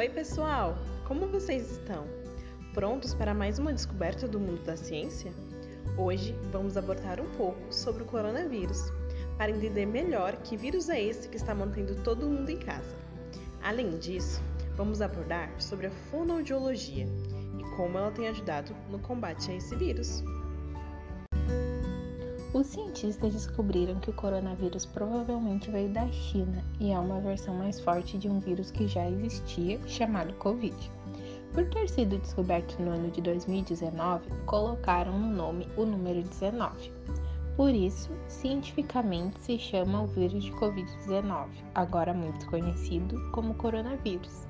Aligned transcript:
Oi, 0.00 0.08
pessoal! 0.08 0.78
Como 1.06 1.26
vocês 1.26 1.72
estão? 1.72 2.06
Prontos 2.72 3.12
para 3.12 3.34
mais 3.34 3.58
uma 3.58 3.70
descoberta 3.70 4.26
do 4.26 4.40
mundo 4.40 4.64
da 4.64 4.74
ciência? 4.74 5.30
Hoje 5.94 6.34
vamos 6.50 6.74
abordar 6.78 7.20
um 7.20 7.30
pouco 7.32 7.60
sobre 7.70 8.02
o 8.02 8.06
coronavírus, 8.06 8.90
para 9.36 9.50
entender 9.50 9.84
melhor 9.84 10.36
que 10.36 10.56
vírus 10.56 10.88
é 10.88 11.02
esse 11.02 11.28
que 11.28 11.36
está 11.36 11.54
mantendo 11.54 12.02
todo 12.02 12.30
mundo 12.30 12.48
em 12.48 12.56
casa. 12.56 12.96
Além 13.62 13.98
disso, 13.98 14.40
vamos 14.74 15.02
abordar 15.02 15.52
sobre 15.60 15.88
a 15.88 15.90
fonoaudiologia 16.10 17.06
e 17.58 17.76
como 17.76 17.98
ela 17.98 18.10
tem 18.10 18.26
ajudado 18.26 18.74
no 18.88 19.00
combate 19.00 19.50
a 19.50 19.54
esse 19.54 19.76
vírus. 19.76 20.24
Os 22.52 22.66
cientistas 22.66 23.32
descobriram 23.32 24.00
que 24.00 24.10
o 24.10 24.12
coronavírus 24.12 24.84
provavelmente 24.84 25.70
veio 25.70 25.88
da 25.90 26.08
China 26.08 26.64
e 26.80 26.90
é 26.90 26.98
uma 26.98 27.20
versão 27.20 27.54
mais 27.54 27.78
forte 27.78 28.18
de 28.18 28.28
um 28.28 28.40
vírus 28.40 28.72
que 28.72 28.88
já 28.88 29.08
existia, 29.08 29.78
chamado 29.86 30.34
Covid. 30.34 30.74
Por 31.52 31.64
ter 31.66 31.88
sido 31.88 32.18
descoberto 32.18 32.76
no 32.82 32.90
ano 32.90 33.08
de 33.08 33.20
2019, 33.20 34.28
colocaram 34.46 35.16
no 35.16 35.28
nome 35.28 35.68
o 35.76 35.84
número 35.84 36.24
19. 36.24 36.92
Por 37.56 37.70
isso, 37.70 38.10
cientificamente 38.26 39.40
se 39.40 39.56
chama 39.56 40.02
o 40.02 40.08
vírus 40.08 40.42
de 40.42 40.50
Covid-19, 40.54 41.46
agora 41.76 42.12
muito 42.12 42.46
conhecido 42.46 43.30
como 43.30 43.54
coronavírus. 43.54 44.44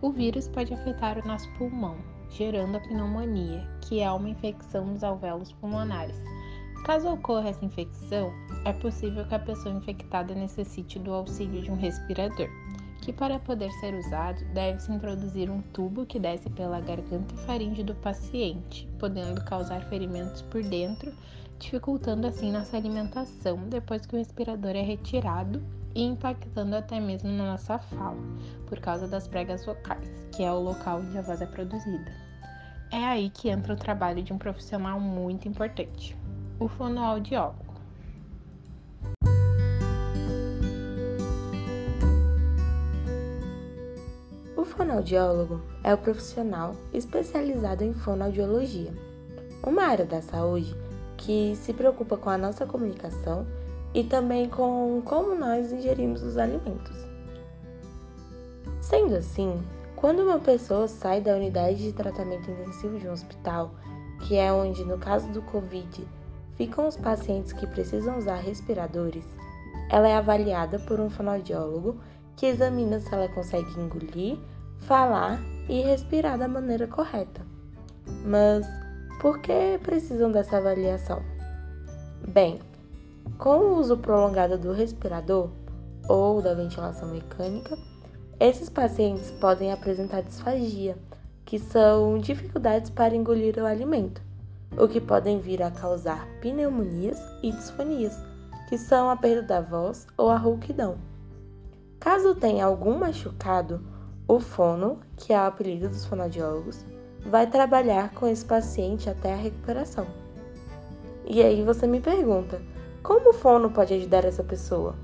O 0.00 0.10
vírus 0.10 0.48
pode 0.48 0.72
afetar 0.72 1.18
o 1.18 1.28
nosso 1.28 1.52
pulmão, 1.58 1.98
gerando 2.30 2.78
a 2.78 2.80
pneumonia, 2.80 3.68
que 3.82 4.00
é 4.00 4.10
uma 4.10 4.30
infecção 4.30 4.94
dos 4.94 5.04
alvéolos 5.04 5.52
pulmonares 5.52 6.18
Caso 6.88 7.12
ocorra 7.12 7.50
essa 7.50 7.62
infecção, 7.62 8.32
é 8.64 8.72
possível 8.72 9.22
que 9.26 9.34
a 9.34 9.38
pessoa 9.38 9.74
infectada 9.74 10.34
necessite 10.34 10.98
do 10.98 11.12
auxílio 11.12 11.60
de 11.60 11.70
um 11.70 11.76
respirador, 11.76 12.48
que 13.02 13.12
para 13.12 13.38
poder 13.38 13.70
ser 13.72 13.92
usado 13.92 14.42
deve-se 14.54 14.90
introduzir 14.90 15.50
um 15.50 15.60
tubo 15.60 16.06
que 16.06 16.18
desce 16.18 16.48
pela 16.48 16.80
garganta 16.80 17.34
e 17.34 17.38
faringe 17.44 17.82
do 17.84 17.94
paciente, 17.96 18.88
podendo 18.98 19.44
causar 19.44 19.82
ferimentos 19.90 20.40
por 20.40 20.62
dentro, 20.62 21.12
dificultando 21.58 22.26
assim 22.26 22.50
nossa 22.50 22.78
alimentação 22.78 23.58
depois 23.68 24.06
que 24.06 24.14
o 24.14 24.18
respirador 24.18 24.74
é 24.74 24.80
retirado 24.80 25.62
e 25.94 26.02
impactando 26.02 26.74
até 26.74 26.98
mesmo 26.98 27.30
na 27.30 27.52
nossa 27.52 27.78
fala, 27.78 28.16
por 28.66 28.80
causa 28.80 29.06
das 29.06 29.28
pregas 29.28 29.66
vocais, 29.66 30.08
que 30.34 30.42
é 30.42 30.50
o 30.50 30.58
local 30.58 31.00
onde 31.00 31.18
a 31.18 31.20
voz 31.20 31.42
é 31.42 31.46
produzida. 31.46 32.10
É 32.90 33.04
aí 33.04 33.28
que 33.28 33.50
entra 33.50 33.74
o 33.74 33.76
trabalho 33.76 34.22
de 34.22 34.32
um 34.32 34.38
profissional 34.38 34.98
muito 34.98 35.46
importante, 35.46 36.16
o 36.60 36.66
fonoaudiólogo. 36.66 37.68
O 44.56 44.64
fonoaudiólogo 44.64 45.60
é 45.84 45.94
o 45.94 45.98
profissional 45.98 46.74
especializado 46.92 47.84
em 47.84 47.94
fonoaudiologia, 47.94 48.92
uma 49.62 49.84
área 49.84 50.04
da 50.04 50.20
saúde 50.20 50.74
que 51.16 51.54
se 51.56 51.72
preocupa 51.72 52.16
com 52.16 52.28
a 52.28 52.38
nossa 52.38 52.66
comunicação 52.66 53.46
e 53.94 54.02
também 54.02 54.48
com 54.48 55.00
como 55.04 55.34
nós 55.36 55.72
ingerimos 55.72 56.22
os 56.22 56.36
alimentos. 56.36 56.96
Sendo 58.80 59.14
assim, 59.14 59.62
quando 59.94 60.20
uma 60.20 60.40
pessoa 60.40 60.88
sai 60.88 61.20
da 61.20 61.34
unidade 61.34 61.82
de 61.82 61.92
tratamento 61.92 62.50
intensivo 62.50 62.98
de 62.98 63.08
um 63.08 63.12
hospital, 63.12 63.70
que 64.26 64.36
é 64.36 64.52
onde, 64.52 64.84
no 64.84 64.98
caso 64.98 65.28
do 65.28 65.42
Covid, 65.42 66.06
ficam 66.58 66.88
os 66.88 66.96
pacientes 66.96 67.52
que 67.52 67.66
precisam 67.66 68.18
usar 68.18 68.34
respiradores, 68.34 69.24
ela 69.88 70.08
é 70.08 70.16
avaliada 70.16 70.78
por 70.80 71.00
um 71.00 71.08
fonoaudiólogo 71.08 71.96
que 72.36 72.46
examina 72.46 72.98
se 72.98 73.14
ela 73.14 73.28
consegue 73.28 73.70
engolir, 73.80 74.36
falar 74.78 75.40
e 75.68 75.80
respirar 75.80 76.36
da 76.36 76.48
maneira 76.48 76.86
correta. 76.88 77.46
Mas 78.26 78.66
por 79.20 79.38
que 79.38 79.78
precisam 79.82 80.30
dessa 80.32 80.58
avaliação? 80.58 81.22
Bem, 82.26 82.58
com 83.38 83.58
o 83.58 83.78
uso 83.78 83.96
prolongado 83.96 84.58
do 84.58 84.72
respirador 84.72 85.50
ou 86.08 86.42
da 86.42 86.54
ventilação 86.54 87.08
mecânica, 87.08 87.78
esses 88.40 88.68
pacientes 88.68 89.30
podem 89.30 89.72
apresentar 89.72 90.22
disfagia, 90.22 90.96
que 91.44 91.58
são 91.58 92.18
dificuldades 92.18 92.90
para 92.90 93.14
engolir 93.14 93.56
o 93.58 93.66
alimento 93.66 94.27
o 94.76 94.86
que 94.86 95.00
podem 95.00 95.40
vir 95.40 95.62
a 95.62 95.70
causar 95.70 96.26
pneumonias 96.40 97.20
e 97.42 97.50
disfonias, 97.50 98.16
que 98.68 98.76
são 98.76 99.08
a 99.08 99.16
perda 99.16 99.42
da 99.42 99.60
voz 99.60 100.06
ou 100.16 100.30
a 100.30 100.36
rouquidão. 100.36 100.98
Caso 101.98 102.34
tenha 102.34 102.64
algum 102.64 102.98
machucado, 102.98 103.82
o 104.26 104.38
fono, 104.38 105.00
que 105.16 105.32
é 105.32 105.38
o 105.40 105.46
apelido 105.46 105.88
dos 105.88 106.04
fonoaudiólogos, 106.04 106.84
vai 107.26 107.46
trabalhar 107.46 108.12
com 108.14 108.26
esse 108.26 108.44
paciente 108.44 109.08
até 109.08 109.32
a 109.32 109.36
recuperação. 109.36 110.06
E 111.26 111.42
aí 111.42 111.62
você 111.64 111.86
me 111.86 112.00
pergunta, 112.00 112.60
como 113.02 113.30
o 113.30 113.34
fono 113.34 113.70
pode 113.70 113.94
ajudar 113.94 114.24
essa 114.24 114.44
pessoa? 114.44 114.94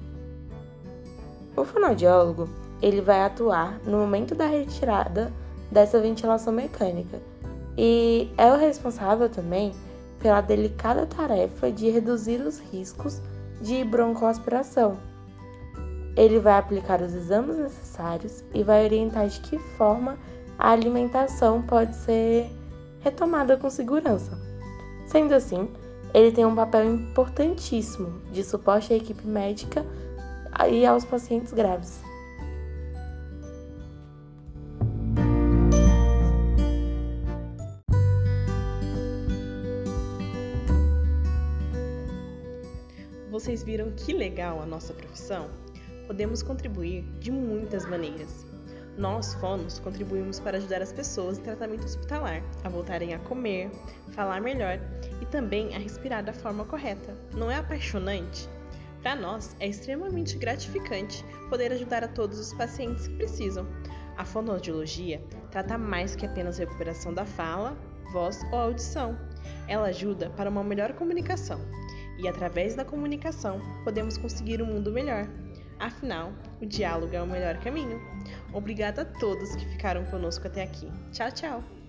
O 1.56 1.64
fonoaudiólogo, 1.64 2.48
ele 2.82 3.00
vai 3.00 3.22
atuar 3.22 3.78
no 3.84 3.98
momento 3.98 4.34
da 4.34 4.46
retirada 4.46 5.32
dessa 5.70 5.98
ventilação 5.98 6.52
mecânica 6.52 7.20
e 7.76 8.30
é 8.36 8.52
o 8.52 8.56
responsável 8.56 9.28
também 9.28 9.72
pela 10.18 10.40
delicada 10.40 11.06
tarefa 11.06 11.70
de 11.70 11.90
reduzir 11.90 12.40
os 12.40 12.58
riscos 12.58 13.20
de 13.60 13.84
broncoaspiração. 13.84 14.96
Ele 16.16 16.38
vai 16.38 16.58
aplicar 16.58 17.02
os 17.02 17.12
exames 17.12 17.58
necessários 17.58 18.44
e 18.54 18.62
vai 18.62 18.84
orientar 18.84 19.26
de 19.26 19.40
que 19.40 19.58
forma 19.58 20.16
a 20.58 20.70
alimentação 20.70 21.60
pode 21.62 21.96
ser 21.96 22.48
retomada 23.00 23.56
com 23.56 23.68
segurança. 23.68 24.38
Sendo 25.06 25.34
assim, 25.34 25.68
ele 26.14 26.30
tem 26.30 26.46
um 26.46 26.54
papel 26.54 26.84
importantíssimo 26.84 28.20
de 28.30 28.44
suporte 28.44 28.92
à 28.92 28.96
equipe 28.96 29.26
médica 29.26 29.84
e 30.70 30.86
aos 30.86 31.04
pacientes 31.04 31.52
graves. 31.52 32.00
Vocês 43.44 43.62
viram 43.62 43.90
que 43.90 44.14
legal 44.14 44.62
a 44.62 44.64
nossa 44.64 44.94
profissão? 44.94 45.50
Podemos 46.06 46.42
contribuir 46.42 47.02
de 47.20 47.30
muitas 47.30 47.84
maneiras. 47.84 48.46
Nós, 48.96 49.34
fonos, 49.34 49.78
contribuímos 49.78 50.40
para 50.40 50.56
ajudar 50.56 50.80
as 50.80 50.94
pessoas 50.94 51.36
em 51.36 51.42
tratamento 51.42 51.84
hospitalar 51.84 52.42
a 52.64 52.70
voltarem 52.70 53.12
a 53.12 53.18
comer, 53.18 53.70
falar 54.12 54.40
melhor 54.40 54.80
e 55.20 55.26
também 55.26 55.76
a 55.76 55.78
respirar 55.78 56.24
da 56.24 56.32
forma 56.32 56.64
correta. 56.64 57.14
Não 57.34 57.50
é 57.50 57.56
apaixonante? 57.56 58.48
Para 59.02 59.14
nós, 59.14 59.54
é 59.60 59.68
extremamente 59.68 60.38
gratificante 60.38 61.22
poder 61.50 61.70
ajudar 61.70 62.02
a 62.02 62.08
todos 62.08 62.38
os 62.38 62.54
pacientes 62.54 63.08
que 63.08 63.16
precisam. 63.16 63.66
A 64.16 64.24
fonoaudiologia 64.24 65.20
trata 65.50 65.76
mais 65.76 66.16
que 66.16 66.24
apenas 66.24 66.56
recuperação 66.56 67.12
da 67.12 67.26
fala, 67.26 67.76
voz 68.10 68.42
ou 68.50 68.58
audição. 68.58 69.18
Ela 69.68 69.88
ajuda 69.88 70.30
para 70.30 70.48
uma 70.48 70.64
melhor 70.64 70.94
comunicação 70.94 71.60
e 72.18 72.28
através 72.28 72.74
da 72.74 72.84
comunicação 72.84 73.60
podemos 73.82 74.16
conseguir 74.16 74.62
um 74.62 74.66
mundo 74.66 74.92
melhor. 74.92 75.28
Afinal, 75.78 76.32
o 76.60 76.66
diálogo 76.66 77.14
é 77.14 77.22
o 77.22 77.26
melhor 77.26 77.58
caminho. 77.58 78.00
Obrigada 78.52 79.02
a 79.02 79.04
todos 79.04 79.54
que 79.56 79.66
ficaram 79.66 80.04
conosco 80.06 80.46
até 80.46 80.62
aqui. 80.62 80.90
Tchau, 81.12 81.30
tchau! 81.32 81.83